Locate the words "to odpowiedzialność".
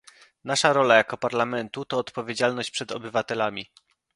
1.85-2.71